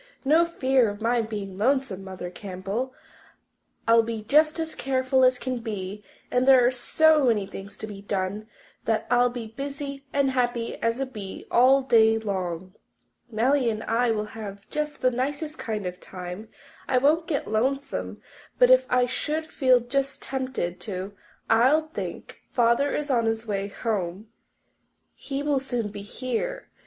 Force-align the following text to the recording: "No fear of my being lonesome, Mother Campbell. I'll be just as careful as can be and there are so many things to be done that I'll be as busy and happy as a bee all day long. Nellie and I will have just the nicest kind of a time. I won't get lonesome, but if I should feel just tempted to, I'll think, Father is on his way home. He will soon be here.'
"No 0.25 0.47
fear 0.47 0.89
of 0.89 0.99
my 0.99 1.21
being 1.21 1.59
lonesome, 1.59 2.03
Mother 2.03 2.31
Campbell. 2.31 2.91
I'll 3.87 4.01
be 4.01 4.23
just 4.23 4.59
as 4.59 4.73
careful 4.73 5.23
as 5.23 5.37
can 5.37 5.59
be 5.59 6.03
and 6.31 6.47
there 6.47 6.65
are 6.65 6.71
so 6.71 7.25
many 7.27 7.45
things 7.45 7.77
to 7.77 7.85
be 7.85 8.01
done 8.01 8.47
that 8.85 9.05
I'll 9.11 9.29
be 9.29 9.43
as 9.43 9.51
busy 9.55 10.03
and 10.11 10.31
happy 10.31 10.75
as 10.81 10.99
a 10.99 11.05
bee 11.05 11.45
all 11.51 11.83
day 11.83 12.17
long. 12.17 12.73
Nellie 13.29 13.69
and 13.69 13.83
I 13.83 14.09
will 14.09 14.25
have 14.33 14.67
just 14.71 15.03
the 15.03 15.11
nicest 15.11 15.59
kind 15.59 15.85
of 15.85 15.93
a 15.97 15.99
time. 15.99 16.49
I 16.87 16.97
won't 16.97 17.27
get 17.27 17.47
lonesome, 17.47 18.23
but 18.57 18.71
if 18.71 18.87
I 18.89 19.05
should 19.05 19.45
feel 19.51 19.81
just 19.81 20.23
tempted 20.23 20.79
to, 20.79 21.13
I'll 21.47 21.89
think, 21.89 22.41
Father 22.51 22.95
is 22.95 23.11
on 23.11 23.27
his 23.27 23.45
way 23.45 23.67
home. 23.67 24.29
He 25.13 25.43
will 25.43 25.59
soon 25.59 25.89
be 25.89 26.01
here.' 26.01 26.69